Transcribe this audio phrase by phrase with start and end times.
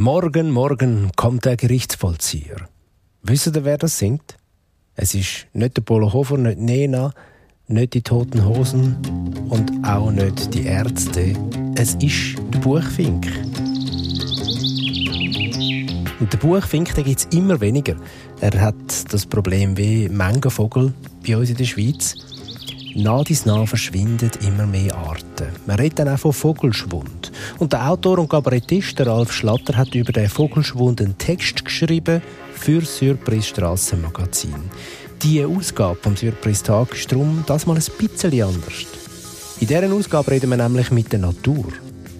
[0.00, 2.68] Morgen, morgen kommt der Gerichtsvollzieher.
[3.24, 4.36] Wisst ihr, wer das singt?
[4.94, 7.12] Es ist nicht der Polo Hofer, nicht Nena,
[7.66, 8.96] nicht die Toten Hosen
[9.48, 11.34] und auch nicht die Ärzte.
[11.74, 13.26] Es ist der Buchfink.
[16.20, 17.96] Und der Buchfink gibt es immer weniger.
[18.40, 20.08] Er hat das Problem wie
[20.48, 20.94] Vogel
[21.26, 22.14] bei uns in der Schweiz.
[22.94, 25.48] Nach dies nach verschwinden immer mehr Arten.
[25.66, 27.27] Man redet dann auch von Vogelschwund.
[27.58, 32.22] Und der Autor und Kabarettist Ralf Schlatter hat über den Vogelschwund einen Text geschrieben
[32.54, 34.54] für Surprise Strassenmagazin.
[35.22, 38.86] Die Ausgabe vom Surprise Tag ist darum das mal ein bisschen anders.
[39.60, 41.66] In dieser Ausgabe reden wir nämlich mit der Natur.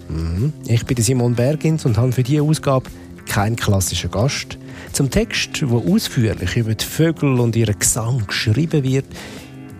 [0.09, 0.51] Mhm.
[0.67, 2.89] Ich bin Simon Bergins und habe für diese Ausgabe
[3.25, 4.57] keinen klassischen Gast.
[4.91, 9.05] Zum Text, wo ausführlich über die Vögel und ihren Gesang geschrieben wird,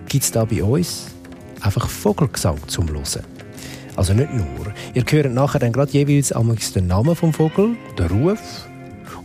[0.08, 1.08] gibt es da bei uns
[1.62, 3.39] einfach Vogelgesang zum Hören.
[4.00, 4.74] Also nicht nur.
[4.94, 6.30] Ihr hört nachher dann gerade jeweils
[6.72, 8.40] den Namen vom Vogel, den Ruf.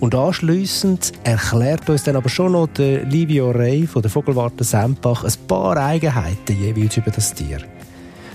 [0.01, 5.23] Und anschliessend erklärt uns dann aber schon noch der Livio Rey von der Vogelwarte Sempach
[5.23, 7.59] ein paar Eigenheiten jeweils über das Tier.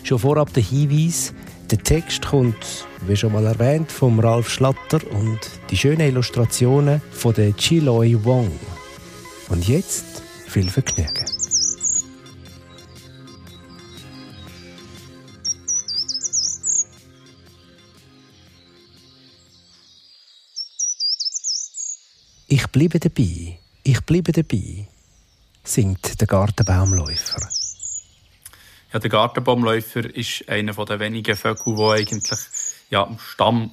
[0.03, 1.33] Schon vorab der Hinweis,
[1.69, 7.33] der Text kommt, wie schon mal erwähnt, vom Ralf Schlatter und die schönen Illustrationen von
[7.33, 8.49] der Chiloi Wong.
[9.49, 10.05] Und jetzt
[10.47, 11.28] viel Vergnügen.
[22.59, 24.85] Ich bleibe dabei, ich bleibe dabei,
[25.63, 27.47] singt der Gartenbaumläufer.
[28.91, 32.39] Ja, der Gartenbaumläufer ist einer der wenigen Vögel, der eigentlich
[32.89, 33.71] ja, am Stamm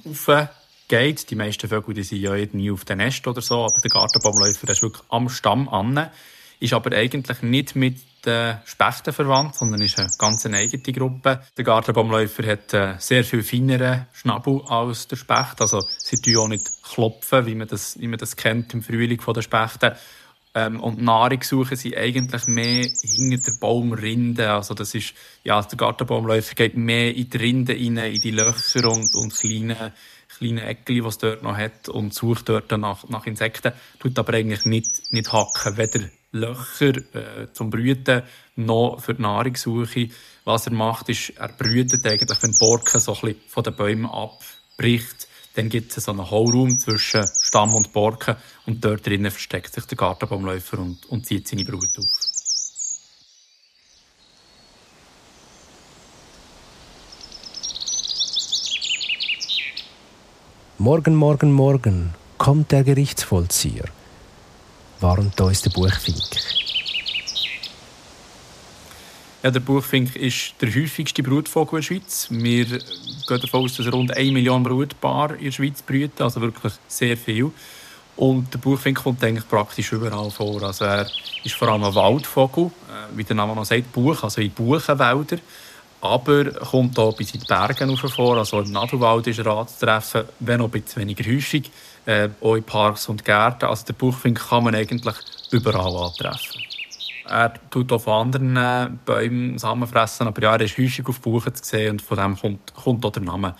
[0.87, 1.29] geht.
[1.29, 4.69] Die meisten Vögel die sind ja nie auf dem Nest oder so, aber der Gartenbaumläufer
[4.69, 6.09] ist wirklich am Stamm an.
[6.61, 7.97] Ist aber eigentlich nicht mit
[8.27, 11.41] den Spechten verwandt, sondern ist eine ganz eigene Gruppe.
[11.57, 15.61] Der Gartenbaumläufer hat einen sehr viel feineren Schnabel als der Specht.
[15.61, 19.21] Also sie tun auch nicht klopfen, wie man das, wie man das kennt im Frühling
[19.21, 19.93] von den Spechten.
[20.53, 24.51] Ähm, und Nahrung suchen sie eigentlich mehr hinter der Baumrinde.
[24.51, 28.89] Also das ist, ja, der Gartenbaumläufer geht mehr in die Rinde rein, in die Löcher
[28.89, 29.93] und, und kleine,
[30.37, 33.71] kleine die es dort noch hat und sucht dort nach, nach Insekten.
[33.99, 38.23] Tut aber eigentlich nicht, nicht hacken, weder Löcher äh, zum Brüten
[38.55, 40.09] noch für die Nahrungssuche.
[40.43, 44.05] Was er macht, ist, er brütet eigentlich, wenn die Borke so ein von den Bäumen
[44.05, 48.35] abbricht, dann gibt es so einen Hohlraum zwischen Stamm und Borken
[48.65, 52.05] und dort drinnen versteckt sich der Gartenbaumläufer und, und zieht seine Brut auf.
[60.77, 63.85] Morgen, morgen, morgen kommt der Gerichtsvollzieher
[65.01, 66.17] warnt uns der Buchfink.
[69.43, 72.27] Ja, der Buchfink ist der häufigste Brutvogel in der Schweiz.
[72.31, 72.81] Wir gehen
[73.27, 77.51] davon aus, dass rund 1 Million Brutpaare in der Schweiz brüten, also wirklich sehr viel.
[78.15, 80.63] Und der Buchfink kommt eigentlich praktisch überall vor.
[80.63, 81.07] Also er
[81.43, 85.39] ist vor allem ein Waldvogel, äh, wie der Name noch sagt, Buch, also in Buchenwäldern.
[86.01, 90.61] Aber kommt auch bis in die Berge vor, also im Nadelwald ist er anzutreffen, wenn
[90.61, 91.71] auch ein bisschen weniger häufig
[92.05, 93.65] äh, auch in Parks und Gärten.
[93.65, 95.15] Also den Buchfink kann man eigentlich
[95.51, 96.61] überall antreffen.
[97.27, 101.19] Er tut auch von anderen äh, Bäumen Samen fressen, aber ja, er ist häufig auf
[101.19, 103.55] Buchen zu sehen und von dem kommt, kommt auch der Name.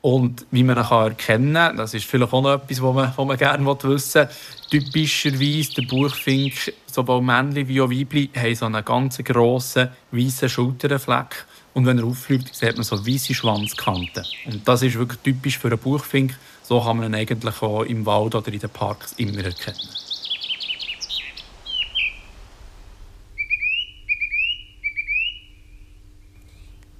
[0.00, 3.26] Und wie man ihn erkennen kann, das ist vielleicht auch noch etwas, was man, was
[3.26, 4.28] man gerne wissen
[4.70, 10.48] will, typischerweise der Buchfink, sowohl Männchen wie auch Weibchen, haben so einen ganz grossen, weißen
[10.48, 11.46] Schulterfleck.
[11.74, 14.24] Und wenn er auffliegt, sieht man so weiße Schwanzkanten.
[14.46, 16.38] Und das ist wirklich typisch für einen Buchfink.
[16.62, 19.76] So kann man ihn eigentlich auch im Wald oder in den Parks immer erkennen.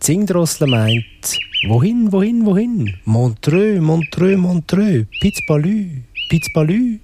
[0.01, 2.99] Zingdrossel meint, wohin, wohin, wohin?
[3.05, 6.99] Montreux, Montreux, Montreux, Pitzbalü, Pitzbalü.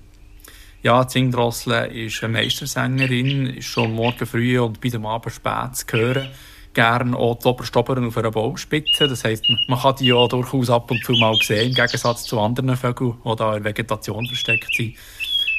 [0.82, 5.86] Ja, Zingdrossel ist eine Meistersängerin, ist schon morgen früh und bei dem Abend spät zu
[5.96, 6.28] hören
[6.74, 9.08] gerne auch die Oberstoberen auf einer Baumspitze.
[9.08, 12.38] Das heisst, man kann die ja durchaus ab und zu mal sehen, im Gegensatz zu
[12.38, 14.94] anderen Vögeln, die da in der Vegetation versteckt sind.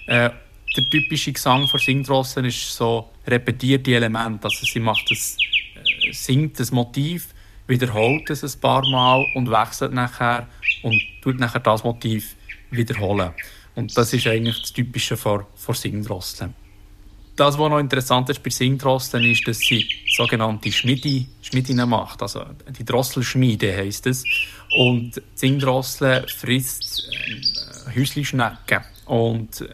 [0.08, 0.30] Äh,
[0.75, 4.46] der typische Gesang von Singdrossen ist so repetierte Elemente.
[4.46, 5.38] Also sie macht das,
[5.75, 7.34] äh, singt das Motiv,
[7.68, 10.48] wiederholt es ein paar Mal und wechselt nachher
[10.84, 12.36] und tut nachher das Motiv
[12.69, 13.31] wiederholen.
[13.75, 16.54] Und das ist eigentlich das Typische von, von Singdrosseln.
[17.42, 19.84] Das, was noch interessant ist bei Singdrosseln, ist, dass sie
[20.16, 22.22] sogenannte Schmiede, Schmiedinnen macht.
[22.22, 22.46] Also
[22.78, 24.24] die Drosselschmiede heisst es.
[24.78, 28.82] Und Singdrossel frisst äh, Häuslischnecken.
[29.08, 29.70] Und äh,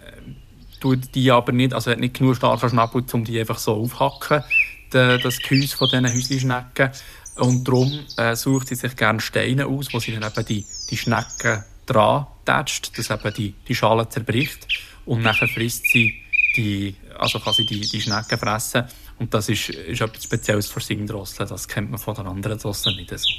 [0.80, 4.46] tut die aber nicht, also hat nicht genug starken Schnabel, um die einfach so aufhacken,
[4.94, 6.92] de, das Gehäuse von diesen Häuslischnecken.
[7.36, 10.96] Und darum äh, sucht sie sich gerne Steine aus, wo sie dann eben die, die
[10.96, 14.70] Schnecken dran tätscht, dass eben die, die Schale zerbricht
[15.06, 16.22] und nachher frisst sie
[16.58, 18.84] die, also sie die, die Schnecken fressen
[19.20, 22.96] und das ist, ist etwas Spezielles für Singdrosseln, das kennt man von den anderen Drosseln
[22.98, 23.30] nicht so.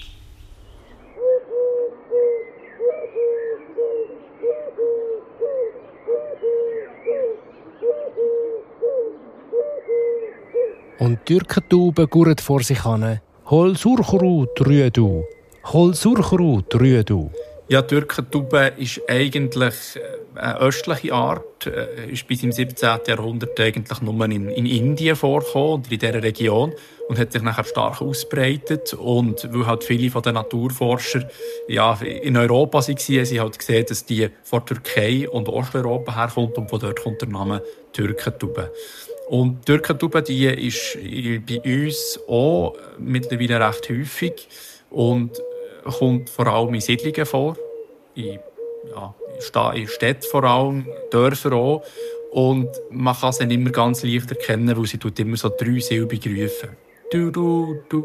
[10.99, 13.21] Und die Türkentauben gurren vor sich hin.
[13.47, 15.25] Hol Surchrut, rühe du.
[15.73, 17.31] Hol Surchrut, rühe du.
[17.69, 20.00] Ja, die Türkentube ist eigentlich äh,
[20.38, 23.00] östliche Art, äh, ist bis im 17.
[23.06, 26.73] Jahrhundert eigentlich nur in, in Indien vorgekommen in dieser Region
[27.08, 31.29] und hat sich nachher stark ausbreitet und weil halt viele von den Naturforscher
[31.67, 36.70] ja, in Europa waren, sie halt gesehen, dass die von Türkei und Osteuropa herkommt und
[36.70, 37.62] von dort kommt der Name
[37.93, 38.73] Türkentube.
[39.29, 40.96] Und Türkentube, die ist
[41.46, 44.49] bei uns auch mittlerweile recht häufig
[44.90, 45.32] und
[45.85, 47.56] kommt vor allem in Siedlungen vor,
[48.14, 48.38] in,
[48.90, 49.14] ja,
[49.75, 51.82] in Städten vor allem, Dörfer auch.
[52.31, 56.26] Und man kann sie nicht immer ganz leicht erkennen, weil sie tut immer so dreisilbig
[56.26, 56.76] rufen.
[57.11, 58.05] Du, du, du,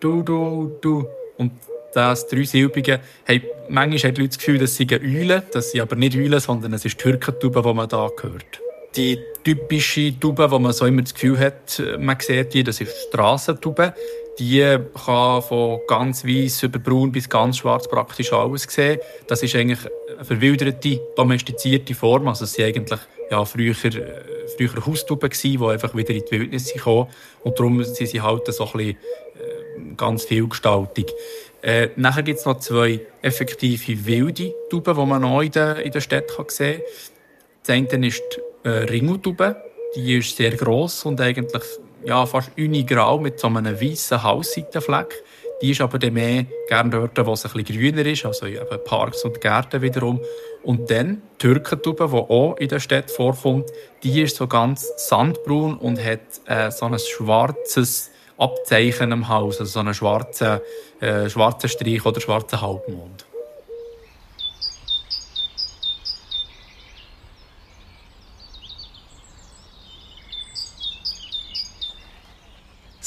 [0.00, 1.06] du, du, du.
[1.38, 1.52] Und
[1.94, 5.96] das Dreisilbige, hey, manchmal haben die Leute das Gefühl, dass sie Eulen, das sind aber
[5.96, 8.60] nicht Eulen, sondern es ist die Türkentube, die man da hört.
[8.96, 13.08] Die typische Tube, wo man so immer das Gefühl hat, man sieht die, das ist
[13.08, 13.94] Strassentube.
[14.38, 18.98] Die kann von ganz weiß über braun bis ganz schwarz praktisch alles sehen.
[19.28, 19.78] Das ist eigentlich
[20.14, 22.26] eine verwilderte, domestizierte Form.
[22.26, 23.00] Also es waren eigentlich
[23.30, 27.06] ja, früher, früher Haustuben gewesen, die einfach wieder in die Wildnis kamen.
[27.42, 31.12] Und darum sind sie halt so ein bisschen äh, ganz vielgestaltig.
[31.62, 35.92] Äh, nachher gibt es noch zwei effektive wilde Tuben, die man noch in den, in
[35.92, 37.82] den Städten sehen kann.
[37.86, 38.22] Das eine ist
[38.64, 39.56] die äh, Ringeltube.
[39.96, 41.62] Die ist sehr gross und eigentlich
[42.04, 45.22] ja, fast unigrau mit so einem weißen Hausseitenfleck.
[45.62, 48.84] Die ist aber dann mehr gerne dort, wo es ein bisschen grüner ist, also eben
[48.84, 50.20] Parks und Gärten wiederum.
[50.62, 53.70] Und dann die Türkentube, die auch in der Stadt vorkommt,
[54.02, 59.72] die ist so ganz sandbraun und hat äh, so ein schwarzes Abzeichen am Haus, also
[59.72, 60.60] so einen schwarzen,
[61.00, 63.24] äh, schwarzen Strich oder schwarzen Halbmond.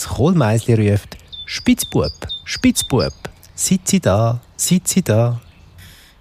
[0.07, 2.13] Das Kohlmeisli ruft «Spitzbub,
[2.45, 3.13] Spitzbub,
[3.53, 5.41] sitze da, sitze da».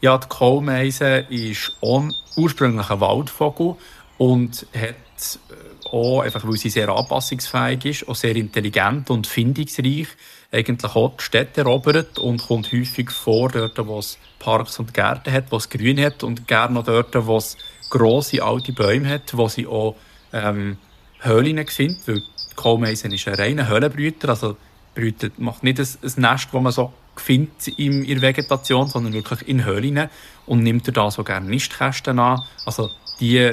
[0.01, 3.77] Ja, die Kohlmeise ist ursprünglich ein Waldvogel
[4.19, 10.09] und hat äh, auch, einfach weil sie sehr anpassungsfähig ist, auch sehr intelligent und findungsreich,
[10.51, 15.33] eigentlich auch die Städte erobert und kommt häufig vor, dort, wo es Parks und Gärten
[15.33, 17.57] hat, wo es Grün hat und gerne auch dort, wo es
[17.89, 19.95] grosse alte Bäume hat, wo sie auch
[20.33, 20.77] ähm,
[21.21, 22.25] Höhlen findet,
[22.57, 24.57] Kohlmeisen ist ein reiner Höhlenbrüter, also
[24.95, 25.87] brütet, macht nicht ein,
[26.17, 30.09] Nest, das man so findet in ihrer Vegetation, sondern wirklich in Höhlen
[30.47, 32.43] und nimmt da so gerne Nistkästen an.
[32.65, 33.53] Also die,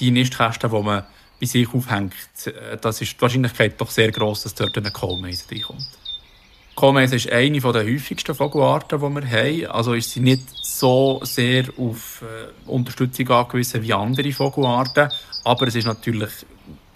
[0.00, 1.04] die Nistkästen, die man
[1.40, 2.14] bei sich aufhängt,
[2.46, 5.86] äh, das ist die Wahrscheinlichkeit doch sehr groß, dass dort eine Kohlmeise reinkommt.
[6.74, 9.66] Kohlmeise ist eine der häufigsten Vogelarten, die wir haben.
[9.66, 15.08] Also ist sie nicht so sehr auf äh, Unterstützung angewiesen wie andere Vogelarten.
[15.42, 16.30] Aber es ist natürlich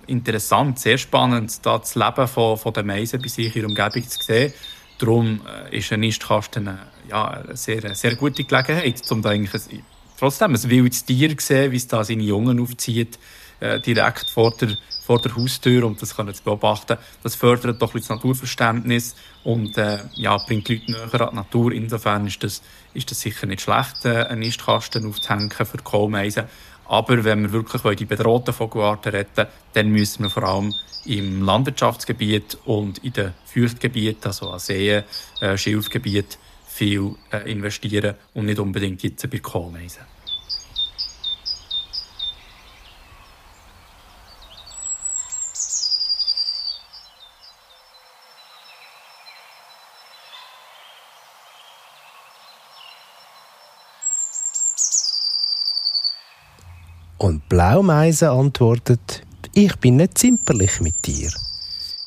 [0.07, 4.09] interessant, sehr spannend, da das Leben von, von den Meisen bei sich in der Umgebung
[4.09, 4.53] zu sehen.
[4.99, 5.41] Darum
[5.71, 6.77] äh, ist ein Nistkasten äh,
[7.09, 9.85] ja, eine sehr, sehr gute Gelegenheit, um da eigentlich ein,
[10.19, 13.19] trotzdem ein wildes Tier zu sehen, wie es da seine Jungen aufzieht,
[13.61, 16.99] äh, direkt vor der, vor der Haustür, um das zu beobachten.
[17.23, 21.37] Das fördert doch ein das Naturverständnis und äh, ja, bringt die Leute näher an die
[21.37, 21.73] Natur.
[21.73, 22.63] Insofern ist das,
[22.95, 26.45] ist das sicher nicht schlecht, äh, einen Nistkasten aufzuhängen für Kohlmeisen.
[26.93, 30.75] Aber wenn wir wirklich die bedrohten Vogelarten retten dann müssen wir vor allem
[31.07, 35.03] im Landwirtschaftsgebiet und in den Feuchtgebieten, also an Seen,
[35.41, 40.12] äh, Schilfgebiet, viel äh, investieren und nicht unbedingt jetzt bei Kohlmeisen.
[57.23, 59.23] Und Blaumeise antwortet,
[59.55, 61.31] ich bin nicht zimperlich mit dir.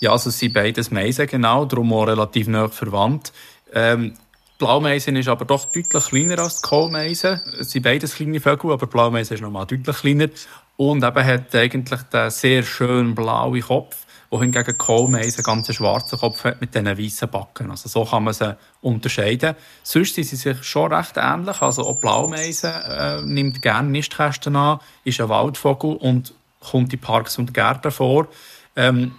[0.02, 3.32] Ja, also es sind beides Meisen, genau, darum auch relativ nah verwandt.
[3.74, 4.16] Ähm,
[4.58, 7.40] Blaumeisen ist aber doch deutlich kleiner als die Kohlmeisen.
[7.58, 10.28] Es sind beides kleine Vögel, aber Blaumeisen ist nochmal deutlich kleiner.
[10.76, 14.05] Und eben hat eigentlich den sehr schönen blauen Kopf
[14.36, 17.72] wohingegen Kohlmeisen einen ganz schwarzen Kopf hat mit diesen weißen Backen.
[17.72, 19.56] Also so kann man sie unterscheiden.
[19.84, 21.62] Sonst sind sie sich schon recht ähnlich.
[21.62, 27.38] Also auch Blaumeisen äh, nimmt gerne Nistkästen an, ist ein Waldvogel und kommt in Parks
[27.38, 28.27] und Gärten vor.
[28.75, 29.15] Ähm,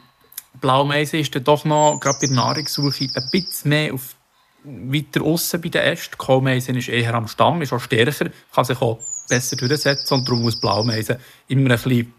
[0.61, 4.14] Blaumeise ist dann doch noch, gerade bei der Nahrungssuche, ein bisschen mehr auf
[4.64, 6.18] weiter außen bei den Ästen.
[6.18, 10.42] Kohlmeisen ist eher am Stamm, ist auch stärker, kann sich auch besser durchsetzen und darum
[10.42, 11.16] muss Blaumeisen
[11.49, 12.12] immer ein bisschen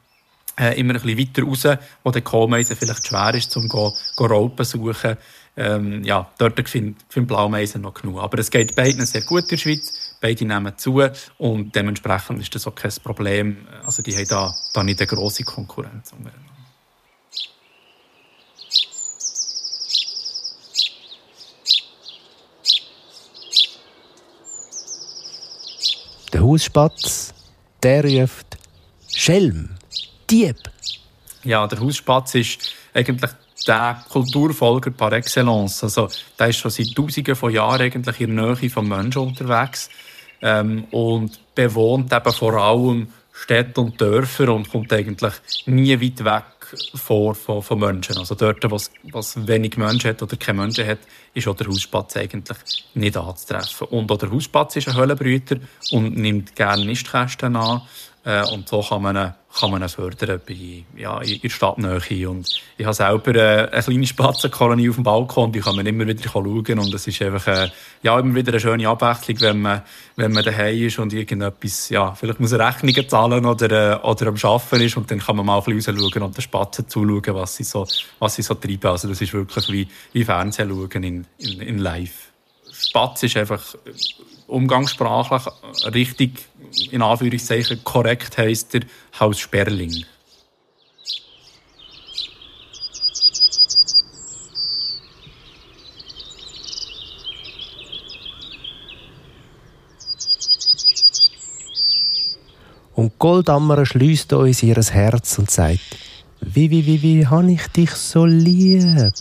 [0.59, 4.25] äh, immer ein bisschen weiter raus, wo der Kohlmeisen vielleicht schwer ist, um go, go
[4.25, 5.17] Raupen suchen.
[5.55, 8.19] Ähm, ja, dort finde find Blaumeisen noch genug.
[8.19, 9.93] Aber es geht beiden sehr gut in der Schweiz.
[10.21, 11.01] Beide nehmen zu
[11.37, 13.67] und dementsprechend ist das auch kein Problem.
[13.85, 16.13] Also die haben da, da nicht eine grosse Konkurrenz.
[26.33, 27.33] Der Hausspatz,
[27.81, 28.57] der ruft
[29.07, 29.76] Schelm,
[30.29, 30.57] Dieb.
[31.43, 33.31] Ja, der Hausspatz ist eigentlich
[33.65, 35.83] der Kulturfolger par excellence.
[35.83, 39.89] Also, der ist schon seit Tausenden von Jahren eigentlich in der Nähe von Menschen unterwegs
[40.41, 45.33] ähm, und bewohnt eben vor allem Städte und Dörfer und kommt eigentlich
[45.65, 46.43] nie weit weg
[46.95, 48.17] vor von, von Menschen.
[48.17, 48.75] Also dort, wo
[49.19, 50.99] es wenig Menschen hat oder keine Menschen hat,
[51.33, 52.57] ist auch der Hauspatz eigentlich
[52.93, 53.87] nicht anzutreffen.
[53.87, 55.57] Und auch der Hauspatz ist ein Höhlenbrüter
[55.91, 57.81] und nimmt gerne Nistkästen an.
[58.27, 62.29] Äh, und so kann man kann man ihn fördern bei, ja, in der Stadtnähe.
[62.29, 66.05] Und ich habe selber äh, eine kleine Spatzenkolonie auf dem Balkon, die kann man immer
[66.05, 66.79] wieder schauen.
[66.79, 67.69] Und es ist einfach äh,
[68.03, 69.81] ja, immer wieder eine schöne Abwechslung, wenn man,
[70.17, 74.35] wenn man daheim ist und irgendetwas, ja, vielleicht muss er Rechnungen zahlen oder, oder am
[74.35, 74.97] Arbeiten ist.
[74.97, 77.87] Und dann kann man mal ein bisschen rausschauen und den Spatzen zuschauen, was sie so,
[78.19, 78.91] was sie so treiben.
[78.91, 82.27] Also das ist wirklich wie, wie Fernsehen schauen in, in, in live.
[82.69, 83.63] Spatz ist einfach
[84.47, 85.43] umgangssprachlich
[85.93, 86.45] richtig,
[86.91, 88.81] in Anführungszeichen, korrekt heisst er
[89.19, 90.05] Haus Sperling.
[102.95, 105.79] Und Goldammer schließt uns ihr Herz und sagt,
[106.41, 109.13] wie, wie, wie, wie, habe ich dich so lieb?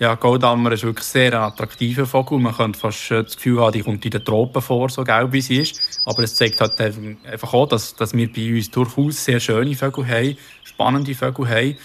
[0.00, 2.40] Ja, Goldammer ist wirklich sehr ein attraktiver Vogel.
[2.40, 5.40] Man könnte fast das Gefühl haben, die kommt in den Tropen vor, so gelb wie
[5.40, 5.80] sie ist.
[6.04, 10.08] Aber es zeigt halt einfach auch, dass, dass wir bei uns durchaus sehr schöne Vögel
[10.08, 11.78] haben, spannende Vögel haben.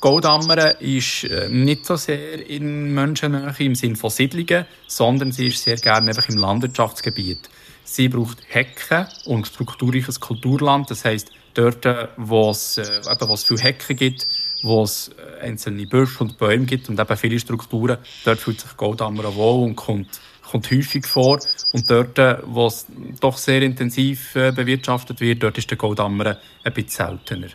[0.00, 5.62] Goldammer ist äh, nicht so sehr in Menschennähe im Sinne von Siedlungen, sondern sie ist
[5.62, 7.50] sehr gerne einfach im Landwirtschaftsgebiet.
[7.84, 10.90] Sie braucht Hecken und strukturreiches Kulturland.
[10.90, 14.26] Das heisst, dort, wo es, äh, eben, wo es viele Hecken gibt,
[14.62, 18.76] wo es äh, einzelne Büsche und Bäume gibt und eben viele Strukturen, dort fühlt sich
[18.76, 21.38] Goldammer wohl und kommt, kommt häufig vor.
[21.72, 22.86] Und dort, äh, wo es
[23.20, 27.48] doch sehr intensiv äh, bewirtschaftet wird, dort ist der Goldammer ein bisschen seltener.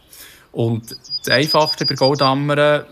[0.51, 2.85] Und das Einfachste bei Goldammer,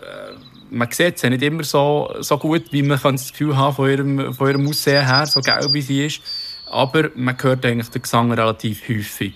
[0.70, 4.34] man sieht sie nicht immer so, so gut, wie man das Gefühl haben von ihrem,
[4.34, 6.20] von ihrem Aussehen her, so gelb wie sie ist.
[6.70, 9.34] Aber man hört eigentlich den Gesang relativ häufig.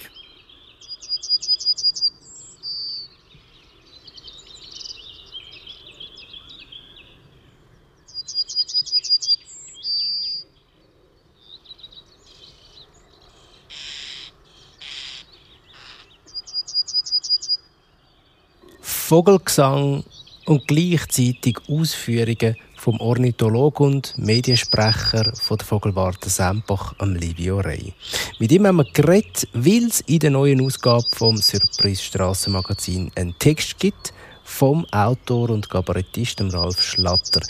[19.10, 20.04] Vogelgesang
[20.46, 27.92] und gleichzeitig Ausführungen vom Ornithologen und Mediensprecher von der Vogelwarte Sempach, Livio Rey.
[28.38, 33.36] Mit ihm haben wir geredet, weil es in der neuen Ausgabe vom Surprise Strassenmagazin einen
[33.36, 34.12] Text gibt
[34.44, 37.40] vom Autor und Kabarettisten Ralf Schlatter.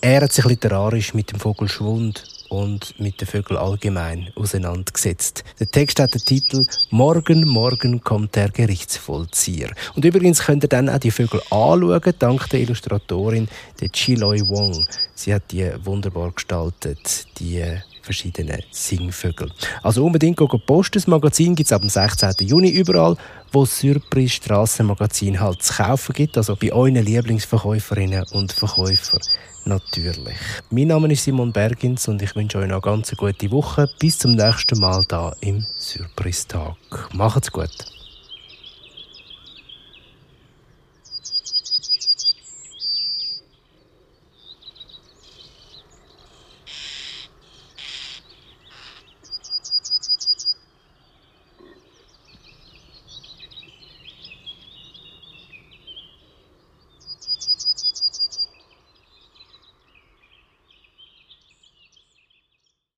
[0.00, 5.42] Er hat sich literarisch mit dem Vogelschwund und mit den Vögeln allgemein auseinandergesetzt.
[5.58, 9.70] Der Text hat den Titel Morgen, morgen kommt der Gerichtsvollzieher.
[9.94, 13.48] Und übrigens könnt ihr dann auch die Vögel anschauen, dank der Illustratorin
[13.80, 14.86] der Chiloi Wong.
[15.14, 17.64] Sie hat die wunderbar gestaltet, die
[18.02, 19.50] verschiedenen Singvögel.
[19.82, 20.98] Also unbedingt posten.
[20.98, 22.34] Das Magazin gibt es ab dem 16.
[22.40, 23.16] Juni überall,
[23.52, 29.20] wo es Surprise Strassenmagazin halt zu kaufen gibt, also bei euren Lieblingsverkäuferinnen und Verkäufern
[29.64, 30.36] natürlich.
[30.70, 33.88] Mein Name ist Simon Bergins und ich wünsche euch noch eine ganz gute Woche.
[33.98, 36.76] Bis zum nächsten Mal da im Surprise Tag.
[37.12, 38.01] Macht's gut.